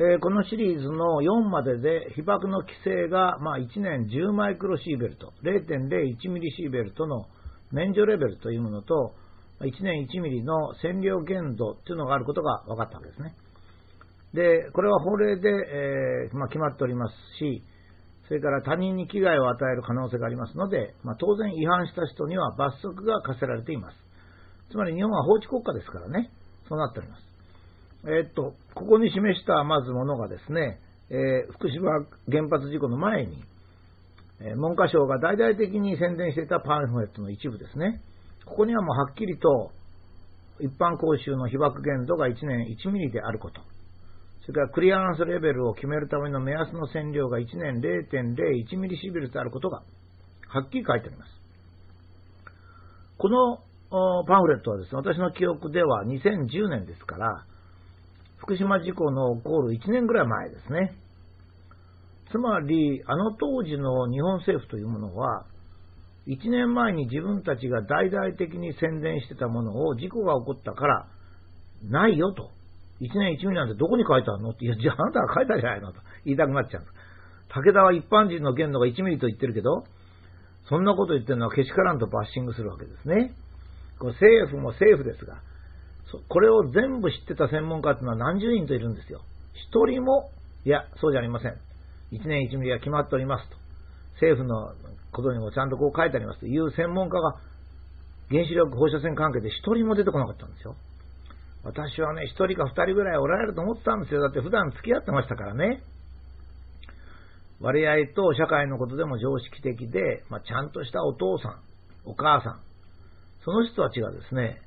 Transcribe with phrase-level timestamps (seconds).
[0.00, 7.26] え、このシリーズの4までで被爆の規制が、ま、1年10マイクロシーベルト、0.01ミリシーベルトの
[7.72, 9.14] 免除レベルというものと、
[9.60, 13.34] 1年1ミリの占領限度というのがあることが分かったわけですね。
[14.34, 17.64] で、これは法令で、え、ま、決まっておりますし、
[18.28, 23.96] それから他人に危害を与える可能性がありますので、まあ、当然違反した人には罰則が課せられています。
[24.70, 26.30] つまり日本は法治国家ですからね、
[26.68, 27.27] そうなっております。
[28.06, 30.78] え、っと、ここに示したまずものがですね、
[31.10, 31.90] えー、福島
[32.30, 33.42] 原発事故の前に、
[34.40, 38.00] えー、文科省が大々的に宣伝していたパンフレットの一部ですね。
[38.44, 39.72] ここにはもうはっきりと
[40.60, 43.60] 一般講習の被爆限度が1年1ミリであること。
[44.42, 49.82] それからクリアランスレベルを決めるための目安の線量が1年0.01ミリシーベルであることが
[50.48, 51.30] はっきり書いてあります。
[53.18, 53.58] この
[54.24, 57.44] パンフレットはですね、私の記憶では2010年ですから、
[58.48, 60.94] 福島事故の起こる1年ぐらい前ですね。
[62.32, 65.44] つまり、あの当時の日本政府というものは、
[66.26, 71.06] 1年前に自分たちが大々的に宣伝してたものを事故が起こったから、
[71.90, 72.48] ないよと。
[73.02, 74.50] 1年1ミリなんてどこに書いてあるの？
[74.50, 76.94] って、いや、じゃああなたが書いたじゃないのと言いたくなっちゃうんです。
[77.52, 79.84] 武田は一般人の限度が1ミリと言ってるけど、
[80.70, 83.34] そんなこと言ってるのはけしからんとバッシングするわけですね。
[83.98, 85.36] これ政府も政府ですが、
[86.28, 89.20] これを全部知ってた専門家というのは何十人といるんですよ。
[89.54, 90.30] 一人も、
[90.64, 91.52] いや、そうじゃありません。
[92.12, 93.56] 1年1ミリは決まっておりますと。
[94.14, 94.72] 政府の
[95.12, 97.36] ことにもちゃんとこう書いてありますという専門家が
[98.30, 100.76] 原子力放射線関係で一人も出てこなかったんですよ。
[101.64, 104.22] 私はね、一人か二人ぐらいおられると思ってたんですよ。
[104.22, 105.82] だって普段付き合ってましたからね。
[107.60, 111.60] 割合と社会のことでも常識的で、まあ、ちゃんとしたお父さん、
[112.04, 112.60] お母さん、
[113.44, 114.62] その人たちがですね、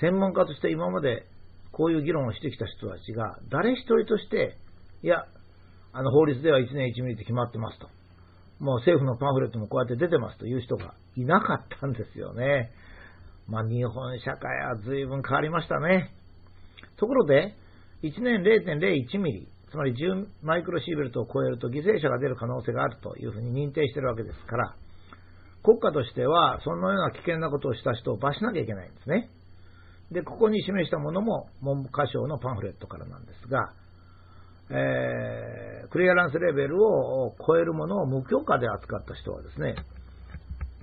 [0.00, 1.26] 専門家として今まで
[1.72, 4.56] こういう議論をしてきた人たちが、誰一人として、
[5.02, 5.24] いや、
[5.92, 7.88] あの法律では1年1ミリって決まってますと。
[8.58, 12.70] もう政府のパンフレットもこうやって出てますという人がいなかったんですよね。
[13.48, 16.12] まあ、日本社会は随分変わりましたね。
[16.96, 17.54] ところで、
[18.02, 24.74] 1年0.01ミリ、つまり10マイクロシーベルトを超えると犠牲者が出る可能性があるというふうに認定しているわけですから、
[25.62, 29.28] 国家としてはそのような危険なことをした人を罰しなきゃいけないんですね。
[30.10, 33.72] で、ここに示したものも文部科省のパンフレットからなんですが、
[34.70, 39.76] えー、クリアランスレベルを超えるものを無許可で扱った人はですね、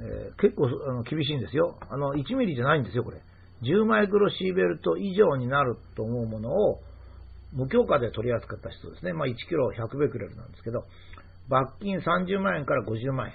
[0.00, 1.78] えー、結構あの厳しいんですよ。
[1.88, 3.20] あの、1ミリじゃないんですよ、これ。
[3.62, 6.80] 10マイクロシーベルト以上になると思うものを
[7.52, 9.12] 無許可で取り扱った人ですね。
[9.12, 10.84] まあ、1キロ100ベクレルなんですけど、
[11.48, 13.34] 罰金30万円から50万円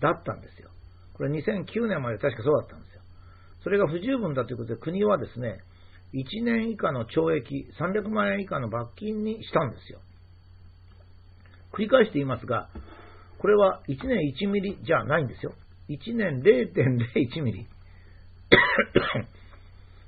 [0.00, 0.70] だったんですよ。
[1.14, 2.89] これ2009年まで確かそうだったんです。
[3.62, 5.58] それが不十分だということで国はですね、
[6.14, 10.00] 1年以下の懲役、300万円以下の罰金にしたんですよ。
[11.72, 12.68] 繰り返して言いますが、
[13.38, 15.52] これは1年1ミリじゃないんですよ。
[15.88, 17.66] 1年0.01ミリ。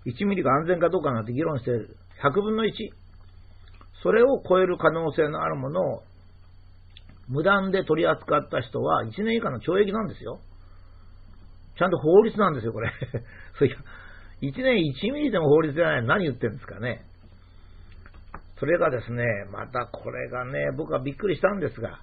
[0.13, 1.97] 1ミリが安全かどうかなんて議論している。
[2.23, 2.73] 100分の1。
[4.03, 6.03] それを超える可能性のあるものを
[7.29, 10.41] 無断で取り扱った人は1年以下の懲役なんですよ。
[11.79, 12.91] ちゃんと法律なんですよ、これ。
[13.59, 17.03] そ1年1ミリでも法律じゃない何言ってるんですかね。
[18.59, 22.01] それがですね、またこれがね、僕はびっくりしたんですが、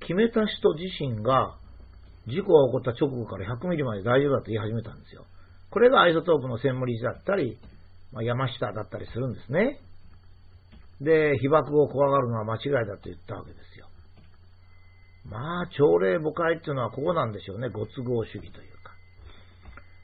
[0.00, 1.56] 決めた人自身が
[2.26, 5.24] 事故が起こった直後から100ミリまで大丈夫だと言い始めたんですよ。
[5.70, 7.58] これがアイソトープの専門理事だったり、
[8.12, 9.80] まあ、山下だったりするんですね。
[11.00, 13.87] で、被爆を怖がるのは間違いだと言ったわけですよ。
[15.30, 17.68] まあ、朝礼誤解っていうのはここなんでしょうね。
[17.68, 18.92] ご都合主義というか。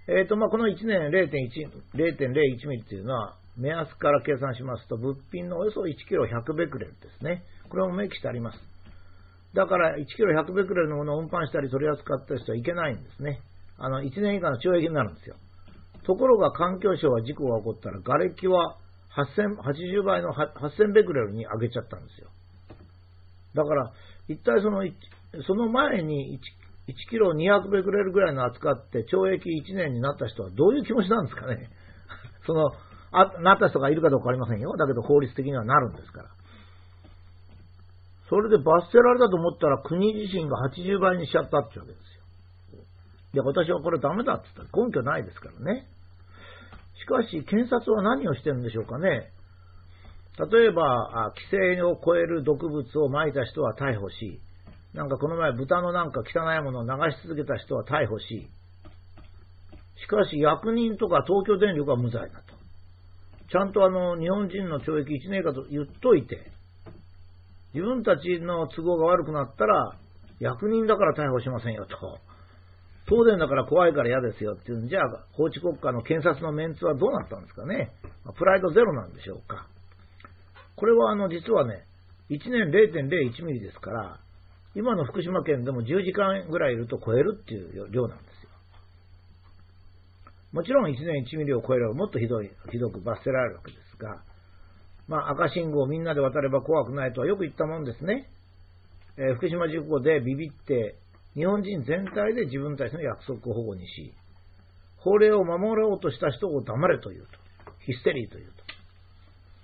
[0.09, 7.45] えっ、ー、と、まあ、この1年0.1、0.01ミリというのは、目安から計算しますと、物品のおよそ1キロ100ベクレルですね。
[7.71, 8.59] これも明記してあります。
[9.55, 13.41] だから1キロ100ベクレルのものを運搬したり取り扱った人はいけないんですね。
[13.79, 15.37] あの、1年以下の懲役になるんですよ。
[16.05, 18.77] ところが環境省は事故が起こったら、瓦礫は
[19.17, 22.29] 80倍の8000ベクレルに上げちゃったんですよ。
[23.55, 23.93] だから、
[24.29, 24.85] 一体その、
[25.47, 26.39] その前に
[26.89, 31.69] 1, 1キロ200ベクレルぐらいの扱って懲役1年になった人はどういう気持ちなんですかね。
[32.47, 32.71] その、
[33.13, 34.77] あなった人がいるかどうかありませんよ。
[34.77, 36.29] だけど法律的にはなるんですから。
[38.29, 42.83] それで罰せられたと思ったら国自身が80倍にしちゃったってわけですよ。
[43.35, 45.87] いや、私はこれダメだって言ったら根拠ないですからね。
[47.01, 49.31] しかし、検察は何をしてるんでしょうかね。
[50.51, 54.41] 例えば、規制を超える毒物を撒いた人は逮捕し、
[54.95, 58.49] なんかこの前豚のなんか汚いものを流し続けた人は逮捕し、
[60.01, 62.55] しかし役人とか東京電力は無罪だと。
[63.51, 66.51] ちゃんとあの、日本人の懲役1年かと言っといて、
[67.75, 69.97] 自分たちの都合が悪くなったら、
[70.39, 72.19] 役人だから逮捕しませんよと。
[73.07, 75.01] 東電だから怖いから嫌ですよっていうんじゃ、
[75.33, 77.91] 法治国家の検察のメンツはどうなったんですかね。
[78.37, 79.67] プライドゼロなんでしょうか。
[80.77, 81.85] これはあの、実はね、
[82.31, 84.21] 1年0.01ミリですから、
[84.75, 88.51] 今の福島県でも10時間ぐらいいると超えるっていう量なんですよ。
[90.53, 94.23] もちろん1年1ミリを超えればもっとひどい、ひどく罰せられるわけですが、
[95.09, 98.29] まあ赤信号をみんなで渡れば怖くないとはよく言ったもんですね。
[99.17, 100.97] えー、福島事故でビビって
[101.35, 104.13] 日本人全体で自分たちの約束を保護にし、
[104.99, 107.29] 法令を守ろうとした人を黙れというと、
[107.87, 108.65] ヒステリーというと。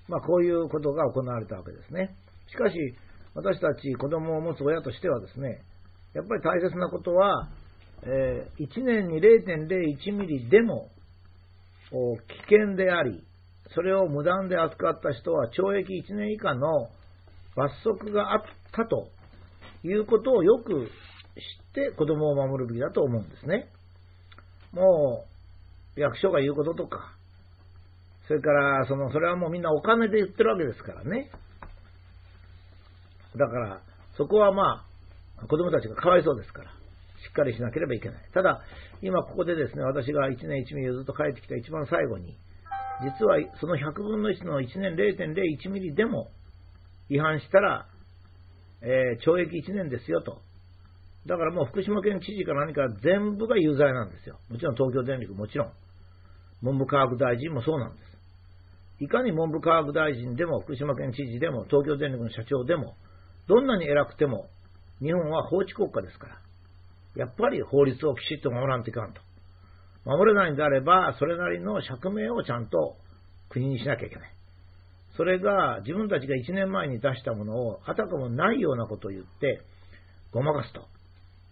[0.08, 2.14] まあ、こういうことが行われたわけですね。
[2.48, 2.74] しかし、
[3.34, 5.62] 私たち子供を持つ親としてはですね、
[6.14, 7.48] やっぱり大切なことは、
[8.02, 10.88] えー、1年に0.01ミリでも
[11.90, 12.18] 危
[12.48, 13.22] 険であり、
[13.74, 16.88] それを無断で扱った人は懲役1年以下の
[17.54, 18.42] 罰則があっ
[18.72, 19.08] たと
[19.84, 23.68] いうことをよく知って子供を守るべきだと思うんですね。
[24.72, 25.24] も
[25.96, 27.12] う、役所が言うこととか、
[28.26, 31.30] それから、その、それはもうみんなお金で言ってるわけですからね。
[33.36, 33.80] だから、
[34.16, 34.84] そこはま
[35.38, 36.74] あ、子供たちがかわいそうですから、し
[37.30, 38.18] っかりしなければいけない。
[38.34, 38.62] ただ、
[39.02, 42.36] 今ここでですね、私が1年1ミリずっと帰ってきた一番最後に、
[43.02, 46.28] 実はその100分の1の1年0.01ミリでも
[47.08, 47.86] 違反したら、
[48.82, 50.40] えー、懲役1年ですよと
[51.26, 54.38] だからもう福島県知事か何か全部が有罪なんですよ。
[54.48, 55.72] もちろん東京電力もちろん。
[56.62, 57.98] 文部科学大臣もそうなんで
[58.98, 59.04] す。
[59.04, 62.96] いかに文部科学大臣でも福島県知事でも東京電力の社長でも
[63.50, 64.46] どんなに偉くても
[65.02, 66.38] 日本は法治国家ですから。
[67.16, 69.20] やっぱり法律をきちっと守らんといかんと。
[70.04, 72.94] 守れないんであれば、それなりの釈明をちゃんと
[73.48, 74.30] 国にしなきゃいけない。
[75.16, 79.60] それが自分たちが1年前に出したものをあたかもないようなことを言って
[80.32, 80.86] ごまかすと。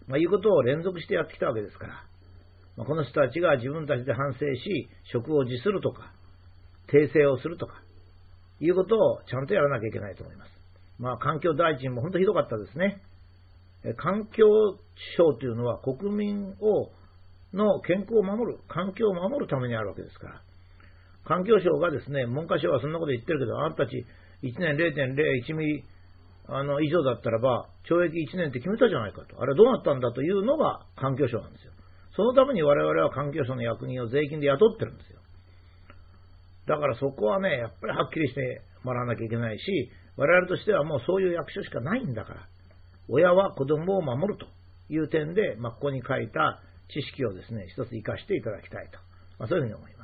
[0.07, 1.93] まあ、いうことを連続してやってきたわけですから、
[2.77, 6.13] まあ、この人たちが自分たちで反省し、職を辞するとか、
[6.87, 7.73] 訂正をするとか、
[8.61, 10.58] いうことをちゃんとやらなきゃいけないと思います。
[10.99, 13.01] まあ、環境大臣も本当ひどかったですね。
[13.97, 14.45] 環境
[15.17, 16.91] 省というのは国民を
[17.53, 20.41] の健康を守る、環境を守るためにあるわけですから、
[21.25, 24.05] 環境省がですね、文科省はそんなこと言ってるけど、あなたたち
[24.43, 25.83] 1年0.01ミリ
[26.47, 29.39] あの以上だったらば、懲役1年って決めたじゃないかと。
[29.41, 31.71] あれどうなったんだというのが環境省なんですよ。
[32.15, 35.19] そのために我々は環境省の役人を税金で雇ってるんですよ。
[36.67, 42.41] だからそこはね、やっぱりはっきりしてもらわなきゃいけないし、我々としてはもうそういう役所しかないんだから、
[43.07, 44.47] 親は子供を守ると
[44.93, 46.59] いう点で、まあ、ここに書いた
[46.91, 48.99] 知識をですね、一つ活かしていただきたいと、
[49.39, 49.98] まあ、そういうふうに思います。